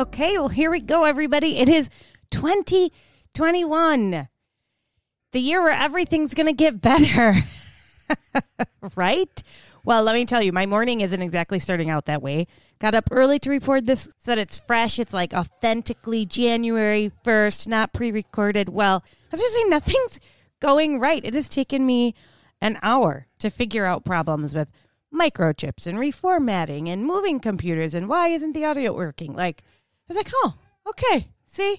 [0.00, 1.58] Okay, well, here we go, everybody.
[1.58, 1.90] It is
[2.30, 4.28] 2021,
[5.32, 7.34] the year where everything's going to get better.
[8.96, 9.42] right?
[9.84, 12.46] Well, let me tell you, my morning isn't exactly starting out that way.
[12.78, 14.98] Got up early to record this so that it's fresh.
[14.98, 18.70] It's like authentically January 1st, not pre recorded.
[18.70, 20.18] Well, I was just saying, nothing's
[20.60, 21.22] going right.
[21.22, 22.14] It has taken me
[22.62, 24.70] an hour to figure out problems with
[25.12, 29.34] microchips and reformatting and moving computers and why isn't the audio working?
[29.34, 29.62] Like,
[30.10, 30.54] was like, oh,
[30.88, 31.76] okay, see,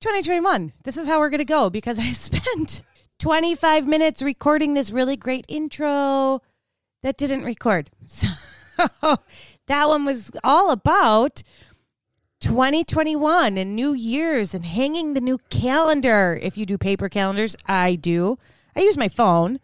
[0.00, 2.82] 2021, this is how we're going to go because I spent
[3.20, 6.42] 25 minutes recording this really great intro
[7.02, 7.90] that didn't record.
[9.06, 9.18] So
[9.68, 11.44] that one was all about
[12.40, 16.36] 2021 and New Year's and hanging the new calendar.
[16.42, 18.36] If you do paper calendars, I do.
[18.74, 19.60] I use my phone,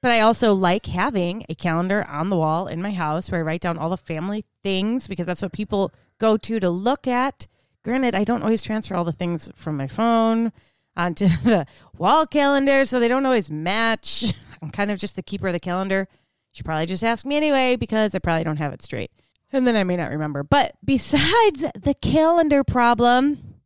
[0.00, 3.42] but I also like having a calendar on the wall in my house where I
[3.42, 7.46] write down all the family things because that's what people go to to look at.
[7.84, 10.52] Granted, I don't always transfer all the things from my phone
[10.96, 14.32] onto the wall calendar, so they don't always match.
[14.62, 16.08] I'm kind of just the keeper of the calendar.
[16.52, 19.10] She probably just ask me anyway because I probably don't have it straight.
[19.52, 20.42] And then I may not remember.
[20.42, 23.56] But besides the calendar problem,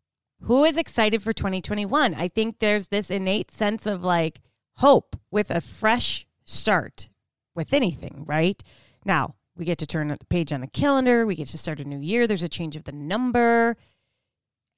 [0.43, 2.15] who is excited for 2021?
[2.15, 4.41] I think there's this innate sense of like
[4.77, 7.09] hope with a fresh start
[7.55, 8.63] with anything, right?
[9.05, 11.27] Now, we get to turn the page on the calendar.
[11.27, 12.27] We get to start a new year.
[12.27, 13.77] There's a change of the number.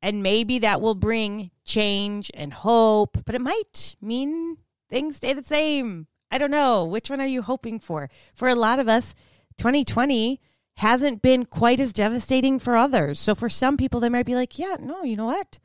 [0.00, 4.56] And maybe that will bring change and hope, but it might mean
[4.90, 6.08] things stay the same.
[6.30, 6.84] I don't know.
[6.84, 8.10] Which one are you hoping for?
[8.34, 9.14] For a lot of us,
[9.58, 10.40] 2020
[10.76, 13.20] hasn't been quite as devastating for others.
[13.20, 15.58] So for some people, they might be like, yeah, no, you know what?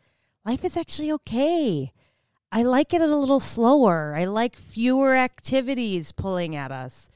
[0.45, 1.92] Life is actually okay.
[2.52, 4.16] I like it a little slower.
[4.16, 7.09] I like fewer activities pulling at us.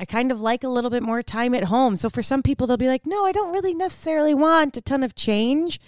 [0.00, 1.96] I kind of like a little bit more time at home.
[1.96, 5.02] So for some people, they'll be like, no, I don't really necessarily want a ton
[5.02, 5.80] of change.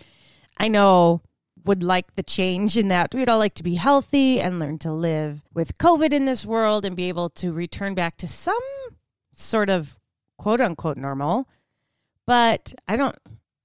[0.59, 1.23] I know
[1.65, 4.91] would like the change in that we'd all like to be healthy and learn to
[4.91, 8.55] live with COVID in this world and be able to return back to some
[9.33, 9.99] sort of
[10.39, 11.49] quote unquote normal.
[12.27, 13.17] But I don't,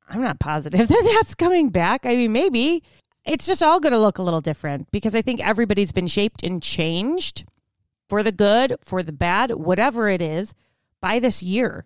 [0.09, 2.05] I'm not positive that that's coming back.
[2.05, 2.83] I mean, maybe
[3.25, 6.43] it's just all going to look a little different because I think everybody's been shaped
[6.43, 7.45] and changed
[8.07, 10.53] for the good, for the bad, whatever it is,
[11.01, 11.85] by this year.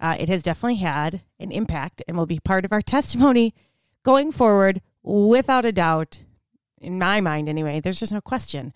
[0.00, 3.54] Uh, it has definitely had an impact and will be part of our testimony
[4.04, 6.20] going forward, without a doubt,
[6.80, 7.80] in my mind anyway.
[7.80, 8.72] There's just no question.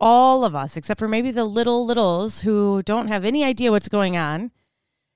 [0.00, 3.88] All of us, except for maybe the little littles who don't have any idea what's
[3.88, 4.50] going on,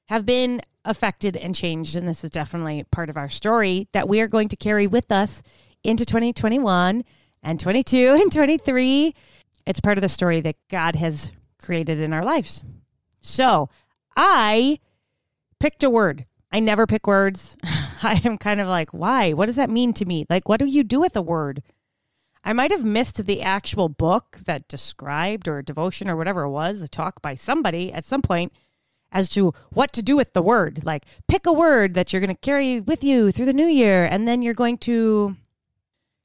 [0.09, 1.97] have been affected and changed.
[1.97, 5.11] And this is definitely part of our story that we are going to carry with
[5.11, 5.43] us
[5.82, 7.05] into 2021
[7.43, 9.15] and 22 and 23
[9.66, 12.62] it's part of the story that God has created in our lives.
[13.20, 13.69] So
[14.16, 14.80] I
[15.58, 16.26] picked a word.
[16.52, 17.56] I never pick words.
[17.64, 19.32] I am kind of like, why?
[19.32, 20.26] What does that mean to me?
[20.28, 21.62] Like, what do you do with a word?
[22.44, 26.82] I might have missed the actual book that described or devotion or whatever it was,
[26.82, 28.52] a talk by somebody at some point
[29.10, 30.84] as to what to do with the word.
[30.84, 34.04] Like, pick a word that you're going to carry with you through the new year,
[34.04, 35.36] and then you're going to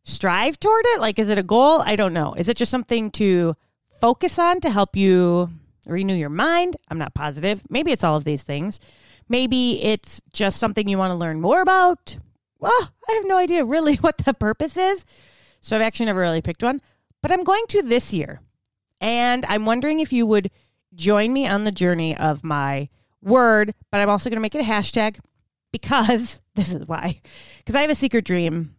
[0.10, 1.00] strive toward it?
[1.00, 1.82] Like, is it a goal?
[1.82, 2.34] I don't know.
[2.34, 3.56] Is it just something to
[4.02, 5.50] focus on to help you
[5.86, 6.78] renew your mind?
[6.90, 7.64] I'm not positive.
[7.70, 8.80] Maybe it's all of these things.
[9.28, 12.18] Maybe it's just something you want to learn more about.
[12.60, 15.06] Well, I have no idea really what the purpose is.
[15.62, 16.82] So I've actually never really picked one,
[17.22, 18.40] but I'm going to this year.
[19.02, 20.52] And I'm wondering if you would
[20.96, 22.90] join me on the journey of my
[23.22, 25.20] word, but I'm also going to make it a hashtag
[25.72, 27.22] because this is why.
[27.60, 28.76] Because I have a secret dream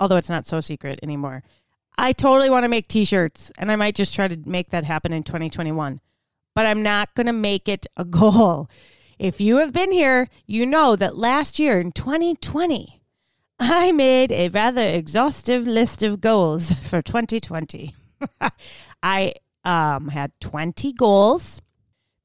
[0.00, 1.44] although it's not so secret anymore.
[1.98, 4.84] I totally want to make t shirts and I might just try to make that
[4.84, 6.00] happen in 2021,
[6.54, 8.68] but I'm not going to make it a goal.
[9.18, 13.02] If you have been here, you know that last year in 2020,
[13.60, 17.94] I made a rather exhaustive list of goals for 2020.
[19.02, 19.34] I
[19.64, 21.60] um, had 20 goals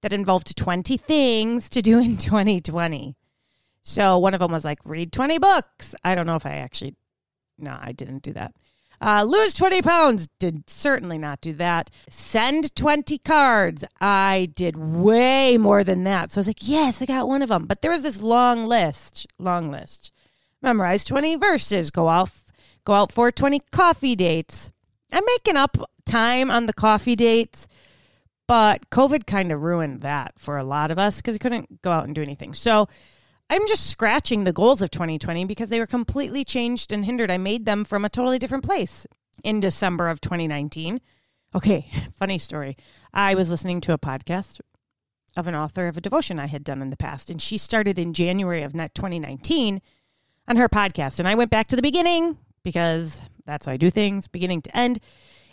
[0.01, 3.17] that involved 20 things to do in 2020.
[3.83, 5.93] So one of them was like read 20 books.
[6.03, 6.95] I don't know if I actually
[7.57, 8.53] no, I didn't do that.
[9.01, 10.27] Uh, lose 20 pounds.
[10.39, 11.91] Did certainly not do that.
[12.09, 13.83] Send 20 cards.
[13.99, 16.31] I did way more than that.
[16.31, 17.65] So I was like, yes, I got one of them.
[17.65, 20.11] But there was this long list, long list.
[20.61, 21.91] Memorize 20 verses.
[21.91, 22.31] Go out,
[22.85, 24.71] go out for 20 coffee dates.
[25.11, 27.67] I'm making up time on the coffee dates,
[28.47, 31.91] but COVID kind of ruined that for a lot of us because we couldn't go
[31.91, 32.53] out and do anything.
[32.53, 32.87] So
[33.49, 37.29] I'm just scratching the goals of 2020 because they were completely changed and hindered.
[37.29, 39.05] I made them from a totally different place
[39.43, 40.99] in December of 2019.
[41.53, 42.75] Okay, funny story.
[43.13, 44.59] I was listening to a podcast
[45.37, 47.99] of an author of a devotion I had done in the past, and she started
[47.99, 49.81] in January of 2019
[50.47, 51.19] on her podcast.
[51.19, 54.75] And I went back to the beginning because that's how I do things, beginning to
[54.75, 54.99] end.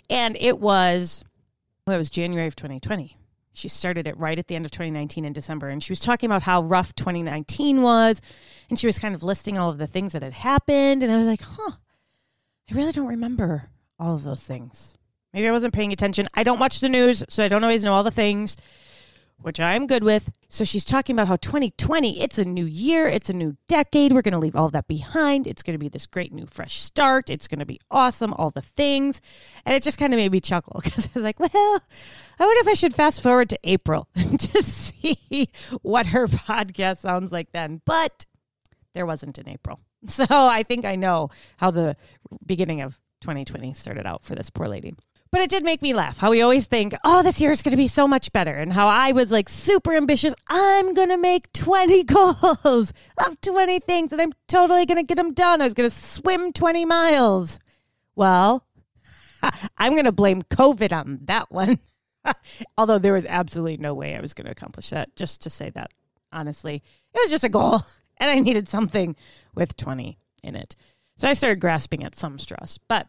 [0.09, 1.25] And it was,
[1.87, 3.17] well, it was January of 2020.
[3.52, 5.69] She started it right at the end of 2019 in December.
[5.69, 8.20] And she was talking about how rough 2019 was.
[8.70, 11.02] And she was kind of listing all of the things that had happened.
[11.02, 11.72] And I was like, huh,
[12.70, 13.69] I really don't remember
[13.99, 14.96] all of those things.
[15.32, 16.28] Maybe I wasn't paying attention.
[16.34, 18.56] I don't watch the news, so I don't always know all the things
[19.43, 20.31] which I'm good with.
[20.49, 24.12] So she's talking about how 2020, it's a new year, it's a new decade.
[24.12, 25.47] We're going to leave all that behind.
[25.47, 27.31] It's going to be this great new fresh start.
[27.31, 29.21] It's going to be awesome, all the things.
[29.65, 31.83] And it just kind of made me chuckle because I was like, well,
[32.39, 35.49] I wonder if I should fast forward to April to see
[35.83, 37.83] what her podcast sounds like then.
[37.85, 38.27] But
[38.95, 39.81] there wasn't in April.
[40.09, 41.97] So I think I know how the
[42.45, 44.95] beginning of 2020 started out for this poor lady.
[45.32, 47.70] But it did make me laugh how we always think, oh, this year is going
[47.70, 48.52] to be so much better.
[48.52, 50.34] And how I was like super ambitious.
[50.46, 52.93] I'm going to make 20 goals
[53.26, 55.62] of 20 things and I'm totally going to get them done.
[55.62, 57.58] I was going to swim 20 miles.
[58.14, 58.67] Well,
[59.79, 61.78] I'm going to blame COVID on that one.
[62.76, 65.70] Although there was absolutely no way I was going to accomplish that, just to say
[65.70, 65.90] that
[66.31, 66.82] honestly.
[67.14, 67.81] It was just a goal
[68.19, 69.17] and I needed something
[69.55, 70.76] with 20 in it.
[71.17, 72.78] So I started grasping at some straws.
[72.87, 73.08] But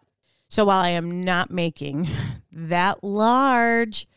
[0.53, 2.07] so while I am not making
[2.51, 4.07] that large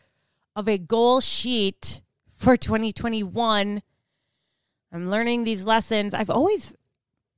[0.55, 2.01] of a goal sheet
[2.35, 3.81] for 2021,
[4.93, 6.13] I'm learning these lessons.
[6.13, 6.75] I've always,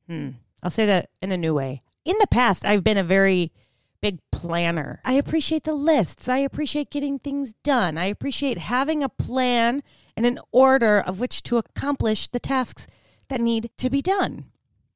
[0.06, 0.32] hmm,
[0.62, 1.82] I'll say that in a new way.
[2.04, 3.54] In the past, I've been a very
[4.02, 5.00] big planner.
[5.06, 6.28] I appreciate the lists.
[6.28, 7.98] I appreciate getting things done.
[7.98, 9.82] I appreciate having a plan
[10.18, 12.86] and an order of which to accomplish the tasks
[13.30, 14.48] that need to be done.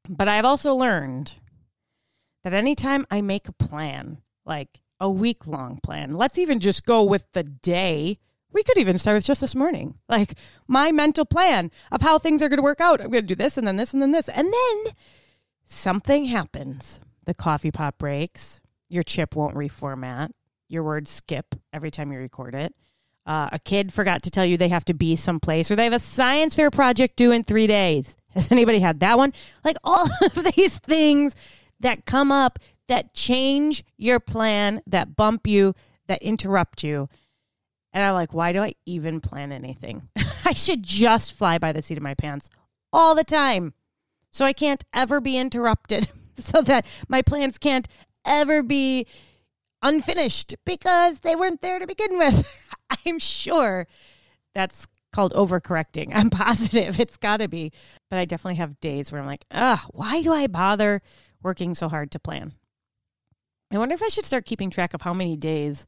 [0.09, 1.35] But I've also learned
[2.43, 7.03] that anytime I make a plan, like a week long plan, let's even just go
[7.03, 8.19] with the day.
[8.51, 10.35] We could even start with just this morning, like
[10.67, 13.01] my mental plan of how things are going to work out.
[13.01, 14.29] I'm going to do this and then this and then this.
[14.29, 14.93] And then
[15.65, 16.99] something happens.
[17.25, 18.61] The coffee pot breaks.
[18.89, 20.31] Your chip won't reformat.
[20.67, 22.75] Your words skip every time you record it.
[23.25, 25.93] Uh, a kid forgot to tell you they have to be someplace, or they have
[25.93, 28.17] a science fair project due in three days.
[28.33, 29.31] Has anybody had that one?
[29.63, 31.35] Like all of these things
[31.83, 35.73] that come up that change your plan, that bump you,
[36.07, 37.09] that interrupt you.
[37.93, 40.09] And I'm like, why do I even plan anything?
[40.45, 42.49] I should just fly by the seat of my pants
[42.91, 43.73] all the time.
[44.31, 47.87] So I can't ever be interrupted, so that my plans can't
[48.25, 49.05] ever be
[49.81, 52.51] unfinished because they weren't there to begin with.
[53.05, 53.87] I'm sure
[54.55, 56.11] that's called overcorrecting.
[56.13, 57.71] I'm positive it's got to be.
[58.09, 61.01] But I definitely have days where I'm like, ah, why do I bother
[61.43, 62.53] working so hard to plan.
[63.71, 65.85] I wonder if I should start keeping track of how many days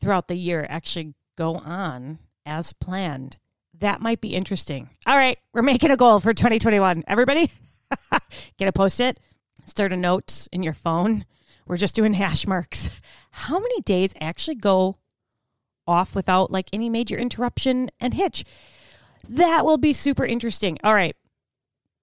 [0.00, 3.36] throughout the year actually go on as planned.
[3.78, 4.90] That might be interesting.
[5.06, 7.04] All right, we're making a goal for 2021.
[7.06, 7.52] Everybody,
[8.58, 9.20] get a post it,
[9.66, 11.24] start a note in your phone.
[11.66, 12.90] We're just doing hash marks.
[13.30, 14.98] How many days actually go
[15.86, 18.44] off without like any major interruption and hitch?
[19.28, 20.78] That will be super interesting.
[20.82, 21.14] All right,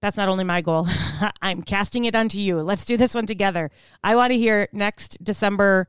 [0.00, 0.86] that's not only my goal.
[1.42, 2.60] I'm casting it onto you.
[2.60, 3.70] Let's do this one together.
[4.02, 5.88] I want to hear next December,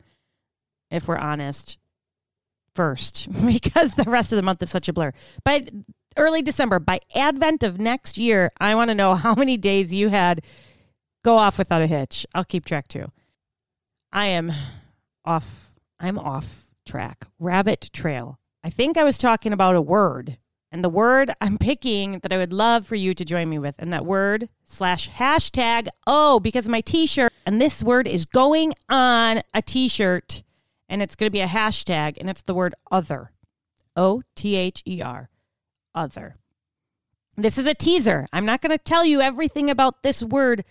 [0.91, 1.77] if we're honest,
[2.75, 5.13] first, because the rest of the month is such a blur.
[5.43, 5.69] But
[6.17, 10.09] early December, by advent of next year, I want to know how many days you
[10.09, 10.41] had
[11.23, 12.25] go off without a hitch.
[12.33, 13.11] I'll keep track too.
[14.11, 14.51] I am
[15.25, 15.71] off.
[15.99, 17.27] I'm off track.
[17.39, 18.39] Rabbit trail.
[18.63, 20.37] I think I was talking about a word
[20.71, 23.75] and the word I'm picking that I would love for you to join me with,
[23.79, 27.33] and that word slash hashtag oh, because my t shirt.
[27.45, 30.43] And this word is going on a t shirt,
[30.89, 33.31] and it's going to be a hashtag, and it's the word other.
[33.95, 35.29] O T H E R.
[35.95, 36.37] Other.
[37.35, 38.27] This is a teaser.
[38.31, 40.63] I'm not going to tell you everything about this word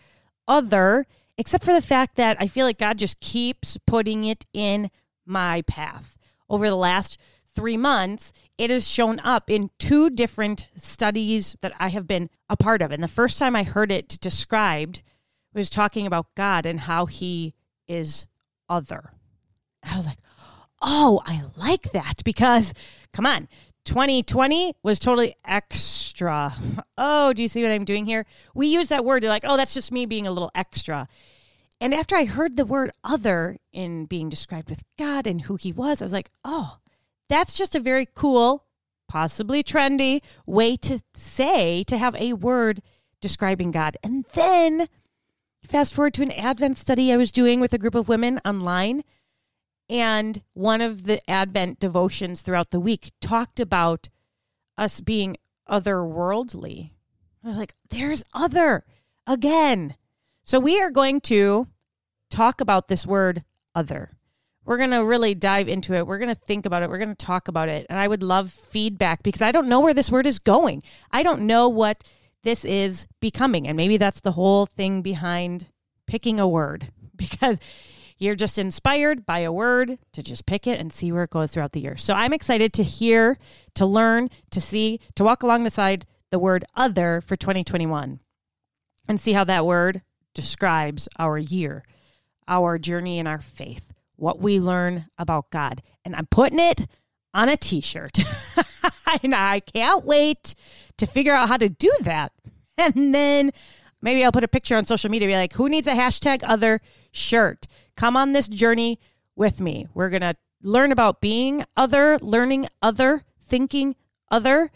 [0.49, 4.91] other, except for the fact that I feel like God just keeps putting it in
[5.25, 6.17] my path
[6.49, 7.19] over the last
[7.55, 12.57] three months, it has shown up in two different studies that I have been a
[12.57, 12.91] part of.
[12.91, 15.03] And the first time I heard it described
[15.53, 17.55] was talking about God and how he
[17.89, 18.27] is
[18.69, 19.13] other.
[19.83, 20.19] I was like,
[20.83, 22.75] oh, I like that because,
[23.13, 23.49] come on,
[23.85, 26.55] 2020 was totally extra.
[26.99, 28.27] Oh, do you see what I'm doing here?
[28.55, 31.09] We use that word, you're like, oh, that's just me being a little extra.
[31.81, 35.73] And after I heard the word other in being described with God and who he
[35.73, 36.79] was, I was like, oh,
[37.29, 38.65] that's just a very cool,
[39.09, 42.83] possibly trendy way to say, to have a word
[43.21, 43.97] describing God.
[44.03, 44.89] And then
[45.65, 49.03] fast forward to an Advent study I was doing with a group of women online.
[49.89, 54.09] And one of the Advent devotions throughout the week talked about
[54.77, 55.37] us being
[55.69, 56.91] otherworldly.
[57.45, 58.85] I was like, there's other.
[59.27, 59.97] again.
[60.45, 61.67] So we are going to
[62.31, 64.16] talk about this word other.
[64.67, 66.07] We're going to really dive into it.
[66.07, 66.91] We're going to think about it.
[66.91, 67.87] We're going to talk about it.
[67.89, 70.83] And I would love feedback because I don't know where this word is going.
[71.13, 72.03] I don't know what
[72.43, 73.69] this is becoming.
[73.69, 75.69] And maybe that's the whole thing behind
[76.07, 77.61] picking a word because
[78.19, 81.53] you're just inspired by a word to just pick it and see where it goes
[81.53, 81.97] throughout the year.
[81.97, 83.39] So I'm excited to hear,
[83.75, 88.19] to learn, to see, to walk along the side the word other for 2021
[89.07, 90.03] and see how that word
[90.35, 91.85] describes our year,
[92.49, 95.83] our journey in our faith what we learn about God.
[96.05, 96.87] And I'm putting it
[97.35, 98.19] on a t shirt.
[99.23, 100.55] and I can't wait
[100.97, 102.33] to figure out how to do that.
[102.79, 103.53] And then
[104.03, 106.83] maybe I'll put a picture on social media, be like, who needs a hashtag other
[107.11, 107.67] shirt?
[107.97, 109.01] Come on this journey
[109.35, 109.89] with me.
[109.95, 113.97] We're going to learn about being other, learning other, thinking
[114.31, 114.71] other.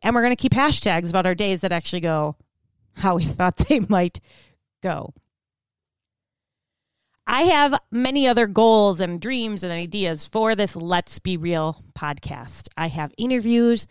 [0.00, 2.36] And we're going to keep hashtags about our days that actually go
[2.94, 4.20] how we thought they might
[4.80, 5.12] go.
[7.32, 12.66] I have many other goals and dreams and ideas for this Let's Be Real podcast.
[12.76, 13.86] I have interviews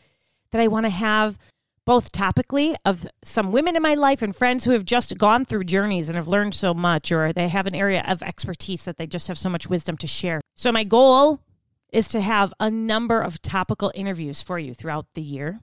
[0.52, 1.40] that I want to have
[1.86, 5.64] both topically of some women in my life and friends who have just gone through
[5.64, 9.08] journeys and have learned so much, or they have an area of expertise that they
[9.08, 10.42] just have so much wisdom to share.
[10.58, 11.40] So, my goal
[11.94, 15.62] is to have a number of topical interviews for you throughout the year.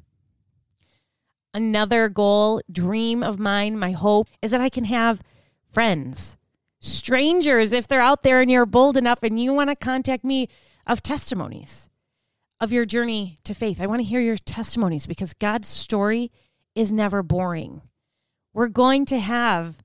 [1.53, 5.21] Another goal, dream of mine, my hope is that I can have
[5.71, 6.39] friends
[6.87, 10.49] strangers, if they're out there and you're bold enough and you want to contact me,
[10.87, 11.91] of testimonies
[12.61, 13.81] of your journey to faith.
[13.81, 16.31] I want to hear your testimonies because God's story
[16.75, 17.83] is never boring.
[18.55, 19.83] We're going to have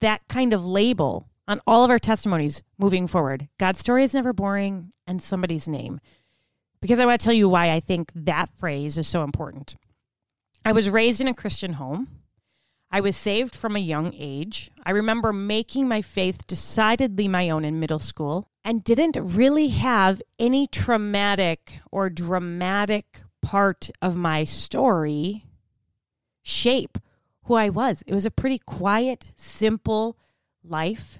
[0.00, 3.48] that kind of label on all of our testimonies moving forward.
[3.58, 6.00] God's story is never boring and somebody's name.
[6.80, 9.74] Because I want to tell you why I think that phrase is so important.
[10.64, 12.08] I was raised in a Christian home.
[12.90, 14.70] I was saved from a young age.
[14.84, 20.22] I remember making my faith decidedly my own in middle school and didn't really have
[20.38, 25.44] any traumatic or dramatic part of my story
[26.42, 26.98] shape
[27.44, 28.02] who I was.
[28.06, 30.18] It was a pretty quiet, simple
[30.64, 31.18] life.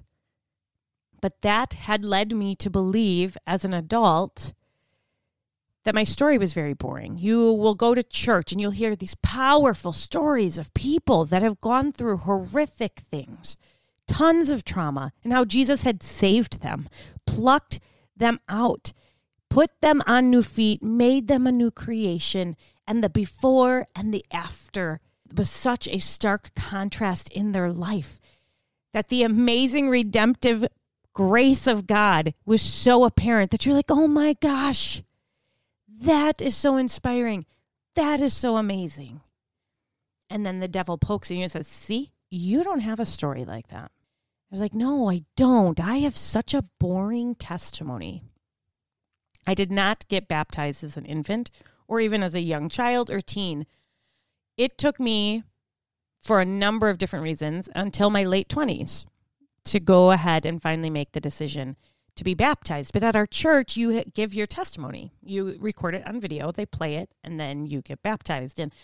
[1.21, 4.53] But that had led me to believe as an adult
[5.89, 7.17] that my story was very boring.
[7.17, 11.63] You will go to church and you'll hear these powerful stories of people that have
[11.63, 13.57] gone through horrific things,
[14.07, 16.91] tons of trauma, and how Jesus had saved them,
[17.27, 17.81] plucked
[18.15, 18.93] them out,
[19.49, 22.55] put them on new feet, made them a new creation,
[22.87, 25.01] and the before and the after
[25.35, 28.21] was such a stark contrast in their life
[28.93, 30.67] that the amazing redemptive
[31.15, 35.03] grace of God was so apparent that you're like, oh my gosh,
[36.01, 37.47] that is so inspiring.
[37.95, 39.21] That is so amazing.
[40.31, 43.45] And then the devil pokes at you and says, See, you don't have a story
[43.45, 43.91] like that.
[43.91, 45.81] I was like, No, I don't.
[45.81, 48.23] I have such a boring testimony.
[49.47, 51.51] I did not get baptized as an infant
[51.87, 53.67] or even as a young child or teen.
[54.57, 55.45] It took me,
[56.23, 59.07] for a number of different reasons, until my late 20s
[59.65, 61.77] to go ahead and finally make the decision
[62.19, 62.93] to be baptized.
[62.93, 65.13] But at our church, you give your testimony.
[65.23, 68.61] You record it on video, they play it, and then you get baptized.
[68.61, 68.75] And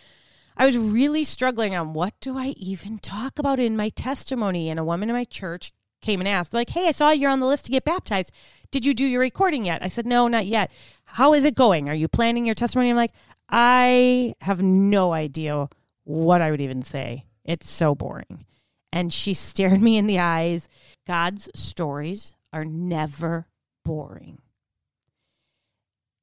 [0.56, 4.70] I was really struggling on what do I even talk about in my testimony.
[4.70, 7.40] And a woman in my church came and asked, like, hey, I saw you're on
[7.40, 8.32] the list to get baptized.
[8.70, 9.82] Did you do your recording yet?
[9.82, 10.70] I said, no, not yet.
[11.04, 11.88] How is it going?
[11.88, 12.90] Are you planning your testimony?
[12.90, 13.12] I'm like,
[13.48, 15.68] I have no idea
[16.04, 17.24] what I would even say.
[17.44, 18.44] It's so boring.
[18.92, 20.68] And she stared me in the eyes.
[21.06, 23.49] God's stories are never
[23.84, 24.38] boring.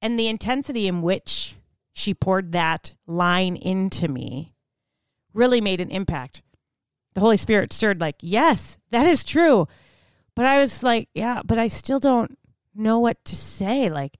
[0.01, 1.55] And the intensity in which
[1.93, 4.55] she poured that line into me
[5.33, 6.41] really made an impact.
[7.13, 9.67] The Holy Spirit stirred, like, yes, that is true.
[10.35, 12.37] But I was like, yeah, but I still don't
[12.73, 13.89] know what to say.
[13.89, 14.17] Like,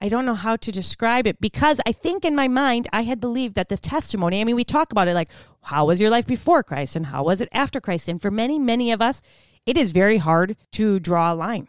[0.00, 3.20] I don't know how to describe it because I think in my mind, I had
[3.20, 5.30] believed that the testimony, I mean, we talk about it like,
[5.62, 8.08] how was your life before Christ and how was it after Christ?
[8.08, 9.22] And for many, many of us,
[9.66, 11.68] it is very hard to draw a line,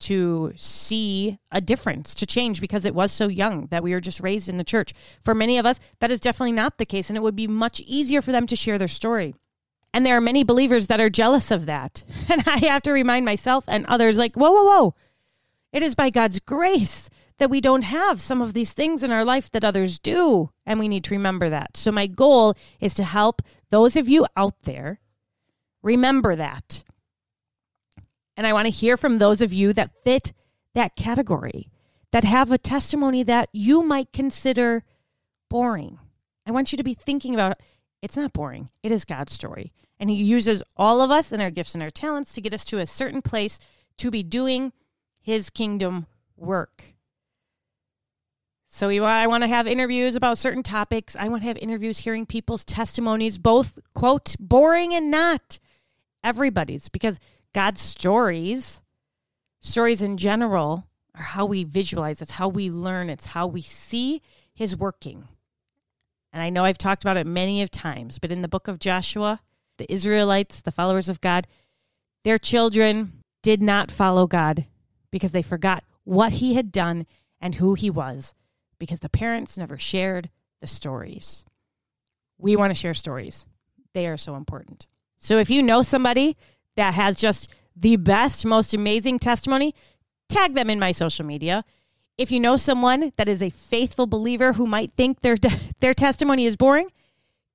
[0.00, 4.20] to see a difference, to change because it was so young that we were just
[4.20, 4.92] raised in the church.
[5.22, 7.80] For many of us, that is definitely not the case, and it would be much
[7.80, 9.34] easier for them to share their story.
[9.94, 12.04] And there are many believers that are jealous of that.
[12.30, 14.94] And I have to remind myself and others, like, whoa, whoa, whoa.
[15.72, 19.24] It is by God's grace that we don't have some of these things in our
[19.24, 20.50] life that others do.
[20.64, 21.76] And we need to remember that.
[21.76, 25.00] So, my goal is to help those of you out there
[25.82, 26.84] remember that
[28.36, 30.32] and I want to hear from those of you that fit
[30.74, 31.68] that category,
[32.12, 34.84] that have a testimony that you might consider
[35.50, 35.98] boring.
[36.46, 37.60] I want you to be thinking about
[38.00, 38.68] it's not boring.
[38.82, 39.72] It is God's story.
[40.00, 42.64] And He uses all of us and our gifts and our talents to get us
[42.66, 43.60] to a certain place
[43.98, 44.72] to be doing
[45.20, 46.82] His kingdom work.
[48.66, 51.14] So I want to have interviews about certain topics.
[51.14, 55.58] I want to have interviews hearing people's testimonies, both, quote, boring and not
[56.24, 57.20] everybody's, because
[57.54, 58.80] God's stories,
[59.60, 62.22] stories in general, are how we visualize.
[62.22, 63.10] It's how we learn.
[63.10, 64.22] It's how we see
[64.54, 65.28] His working.
[66.32, 68.78] And I know I've talked about it many of times, but in the book of
[68.78, 69.40] Joshua,
[69.76, 71.46] the Israelites, the followers of God,
[72.24, 74.66] their children did not follow God
[75.10, 77.06] because they forgot what He had done
[77.40, 78.34] and who He was
[78.78, 80.30] because the parents never shared
[80.60, 81.44] the stories.
[82.38, 83.46] We want to share stories,
[83.92, 84.86] they are so important.
[85.18, 86.36] So if you know somebody
[86.76, 89.74] that has just the best, most amazing testimony,
[90.28, 91.64] tag them in my social media.
[92.18, 95.36] If you know someone that is a faithful believer who might think their
[95.80, 96.90] their testimony is boring,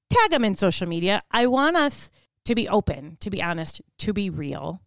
[0.09, 1.21] tag them in social media.
[1.31, 2.11] I want us
[2.45, 4.81] to be open, to be honest, to be real,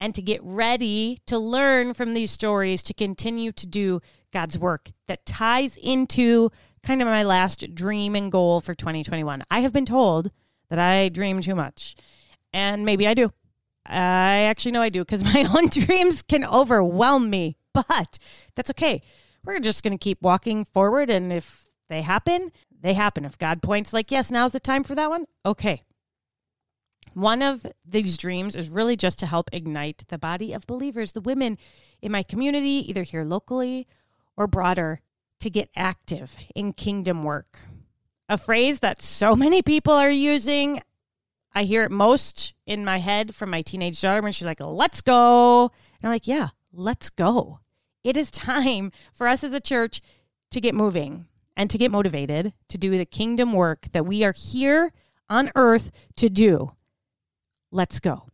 [0.00, 4.00] and to get ready to learn from these stories to continue to do
[4.32, 6.50] God's work that ties into
[6.82, 9.42] kind of my last dream and goal for 2021.
[9.50, 10.30] I have been told
[10.68, 11.96] that I dream too much,
[12.54, 13.32] and maybe I do.
[13.84, 18.18] I actually know I do because my own dreams can overwhelm me, but
[18.54, 19.02] that's okay.
[19.44, 23.26] We're just going to keep walking forward, and if they happen, they happen.
[23.26, 25.82] If God points like, yes, now's the time for that one, okay.
[27.12, 31.20] One of these dreams is really just to help ignite the body of believers, the
[31.20, 31.58] women
[32.00, 33.86] in my community, either here locally
[34.36, 35.00] or broader
[35.40, 37.58] to get active in kingdom work.
[38.28, 40.80] A phrase that so many people are using.
[41.54, 45.00] I hear it most in my head from my teenage daughter when she's like, let's
[45.00, 45.62] go.
[45.64, 45.70] And
[46.02, 47.60] I'm like, yeah, let's go.
[48.02, 50.00] It is time for us as a church
[50.50, 51.26] to get moving
[51.56, 54.92] and to get motivated to do the kingdom work that we are here
[55.28, 56.72] on earth to do.
[57.70, 58.28] Let's go.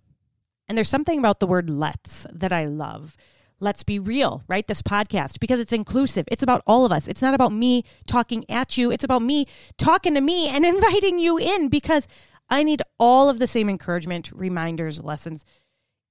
[0.68, 3.16] And there's something about the word let's that I love
[3.61, 4.66] let's be real, right?
[4.66, 6.27] This podcast, because it's inclusive.
[6.31, 7.07] It's about all of us.
[7.07, 8.90] It's not about me talking at you.
[8.90, 9.47] It's about me
[9.79, 12.09] talking to me and inviting you in because
[12.51, 15.45] I need all of the same encouragement, reminders, lessons,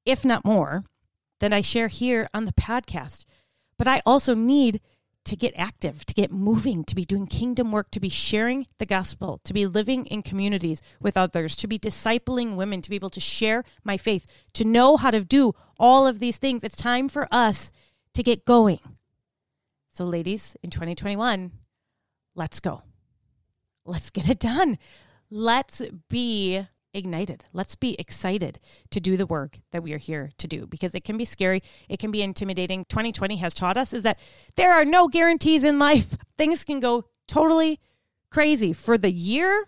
[0.05, 0.85] if not more,
[1.39, 3.25] than I share here on the podcast.
[3.77, 4.81] But I also need
[5.25, 8.85] to get active, to get moving, to be doing kingdom work, to be sharing the
[8.85, 13.09] gospel, to be living in communities with others, to be discipling women, to be able
[13.11, 16.63] to share my faith, to know how to do all of these things.
[16.63, 17.71] It's time for us
[18.13, 18.79] to get going.
[19.91, 21.51] So, ladies, in 2021,
[22.33, 22.81] let's go.
[23.85, 24.77] Let's get it done.
[25.31, 27.43] Let's be ignited.
[27.53, 28.59] Let's be excited
[28.91, 31.61] to do the work that we are here to do because it can be scary.
[31.87, 32.85] It can be intimidating.
[32.85, 34.19] 2020 has taught us is that
[34.55, 36.15] there are no guarantees in life.
[36.37, 37.79] Things can go totally
[38.31, 39.67] crazy for the year,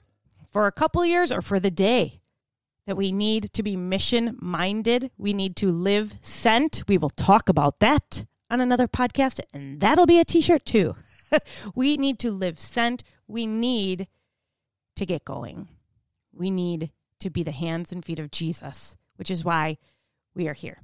[0.52, 2.22] for a couple years, or for the day.
[2.88, 5.12] That we need to be mission minded.
[5.18, 6.84] We need to live sent.
[6.88, 10.96] We will talk about that on another podcast, and that'll be a t shirt too.
[11.76, 13.04] we need to live sent.
[13.28, 14.08] We need
[14.96, 15.68] to get going.
[16.34, 19.78] We need to be the hands and feet of Jesus, which is why
[20.36, 20.80] we are here.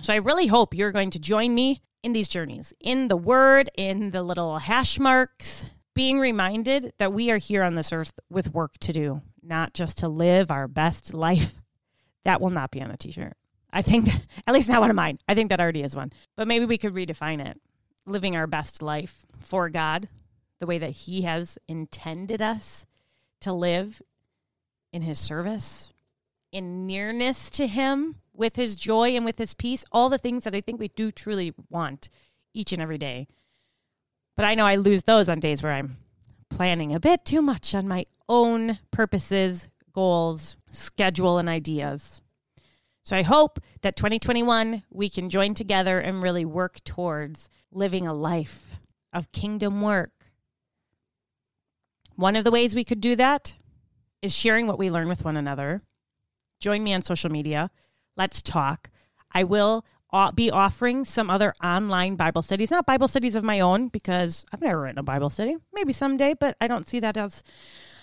[0.00, 3.70] So I really hope you're going to join me in these journeys, in the word,
[3.76, 8.52] in the little hash marks, being reminded that we are here on this earth with
[8.52, 11.54] work to do, not just to live our best life.
[12.24, 13.34] That will not be on a t shirt.
[13.72, 15.18] I think, that, at least not one of mine.
[15.28, 16.12] I think that already is one.
[16.36, 17.60] But maybe we could redefine it
[18.06, 20.08] living our best life for God,
[20.60, 22.86] the way that He has intended us
[23.44, 24.02] to live
[24.92, 25.92] in his service,
[26.52, 30.54] in nearness to him, with his joy and with his peace, all the things that
[30.54, 32.08] I think we do truly want
[32.52, 33.28] each and every day.
[34.36, 35.96] But I know I lose those on days where I'm
[36.50, 42.20] planning a bit too much on my own purposes, goals, schedule, and ideas.
[43.02, 48.14] So I hope that 2021 we can join together and really work towards living a
[48.14, 48.72] life
[49.12, 50.23] of kingdom work.
[52.16, 53.54] One of the ways we could do that
[54.22, 55.82] is sharing what we learn with one another.
[56.60, 57.70] Join me on social media.
[58.16, 58.90] Let's talk.
[59.32, 59.84] I will
[60.34, 64.60] be offering some other online Bible studies, not Bible studies of my own, because I've
[64.60, 65.56] never written a Bible study.
[65.72, 67.42] Maybe someday, but I don't see that as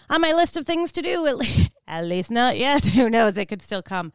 [0.10, 2.86] on my list of things to do, at least, at least not yet.
[2.88, 3.38] Who knows?
[3.38, 4.12] It could still come.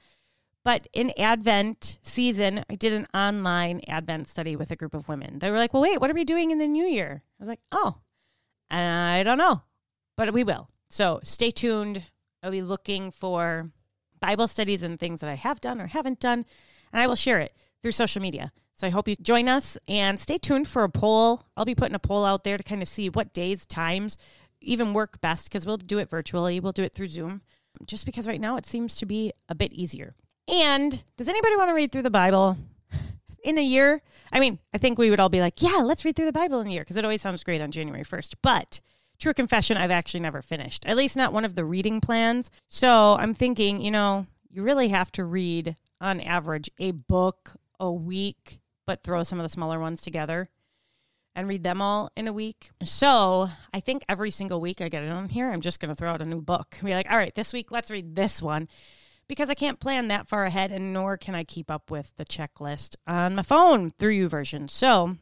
[0.63, 5.39] But in Advent season, I did an online Advent study with a group of women.
[5.39, 7.23] They were like, well, wait, what are we doing in the new year?
[7.25, 7.99] I was like, oh,
[8.69, 9.63] I don't know,
[10.17, 10.69] but we will.
[10.91, 12.05] So stay tuned.
[12.43, 13.71] I'll be looking for
[14.21, 16.45] Bible studies and things that I have done or haven't done,
[16.93, 18.53] and I will share it through social media.
[18.75, 21.47] So I hope you join us and stay tuned for a poll.
[21.57, 24.19] I'll be putting a poll out there to kind of see what days, times
[24.61, 26.61] even work best because we'll do it virtually.
[26.61, 27.43] We'll do it through Zoom.
[27.85, 30.15] just because right now it seems to be a bit easier.
[30.49, 32.57] And does anybody want to read through the Bible
[33.45, 34.01] in a year?
[34.33, 36.61] I mean, I think we would all be like, yeah, let's read through the Bible
[36.61, 38.37] in a year because it always sounds great on January 1st.
[38.43, 38.81] But
[39.19, 42.51] true confession, I've actually never finished, at least not one of the reading plans.
[42.69, 47.93] So I'm thinking, you know, you really have to read on average a book a
[47.93, 50.49] week, but throw some of the smaller ones together
[51.35, 52.71] and read them all in a week.
[52.83, 55.95] So I think every single week I get it on here, I'm just going to
[55.95, 56.77] throw out a new book.
[56.83, 58.69] Be like, all right, this week, let's read this one
[59.29, 62.25] because I can't plan that far ahead and nor can I keep up with the
[62.25, 64.71] checklist on my phone through YouVersion.
[64.71, 65.17] So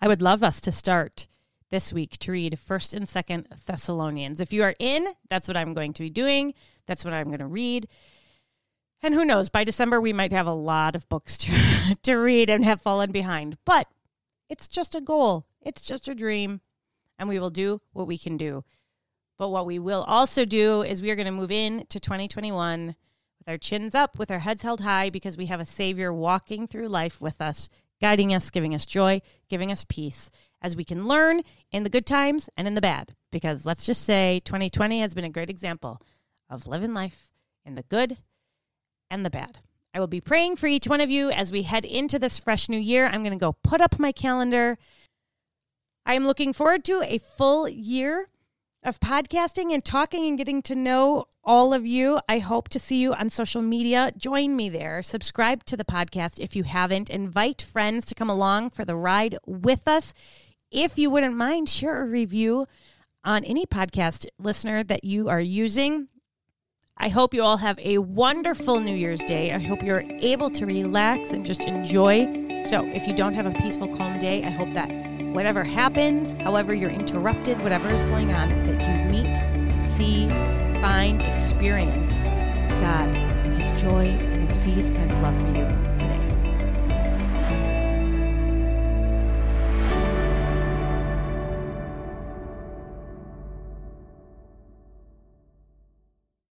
[0.00, 1.26] I would love us to start
[1.70, 4.40] this week to read 1st and 2nd Thessalonians.
[4.40, 6.54] If you are in, that's what I'm going to be doing.
[6.86, 7.88] That's what I'm going to read.
[9.02, 12.50] And who knows, by December we might have a lot of books to, to read
[12.50, 13.58] and have fallen behind.
[13.64, 13.88] But
[14.48, 15.46] it's just a goal.
[15.60, 16.60] It's just a dream.
[17.18, 18.64] And we will do what we can do.
[19.38, 22.96] But what we will also do is we are going to move in to 2021
[23.38, 26.66] with our chins up, with our heads held high, because we have a Savior walking
[26.66, 27.68] through life with us,
[28.00, 30.30] guiding us, giving us joy, giving us peace,
[30.62, 33.14] as we can learn in the good times and in the bad.
[33.30, 36.00] Because let's just say 2020 has been a great example
[36.48, 37.30] of living life
[37.64, 38.18] in the good
[39.10, 39.58] and the bad.
[39.94, 42.68] I will be praying for each one of you as we head into this fresh
[42.68, 43.06] new year.
[43.06, 44.78] I'm going to go put up my calendar.
[46.04, 48.28] I am looking forward to a full year
[48.86, 52.20] of podcasting and talking and getting to know all of you.
[52.28, 54.12] I hope to see you on social media.
[54.16, 55.02] Join me there.
[55.02, 57.10] Subscribe to the podcast if you haven't.
[57.10, 60.14] Invite friends to come along for the ride with us.
[60.76, 62.66] If you wouldn't mind, share a review
[63.24, 66.08] on any podcast listener that you are using.
[66.98, 69.54] I hope you all have a wonderful New Year's Day.
[69.54, 72.26] I hope you're able to relax and just enjoy.
[72.66, 74.90] So, if you don't have a peaceful, calm day, I hope that
[75.32, 80.28] whatever happens, however you're interrupted, whatever is going on, that you meet, see,
[80.82, 82.12] find, experience
[82.82, 85.95] God and His joy and His peace and His love for you.